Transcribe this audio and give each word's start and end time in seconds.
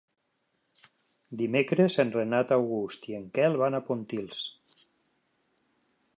Dimecres 1.41 1.97
en 2.05 2.13
Renat 2.15 2.55
August 2.57 3.07
i 3.13 3.17
en 3.21 3.29
Quel 3.37 3.61
van 3.65 3.81
a 3.83 3.87
Pontils. 3.91 4.43